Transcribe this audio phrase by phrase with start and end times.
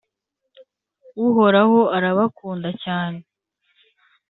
[1.27, 3.19] Uhoraho arabakunda cyane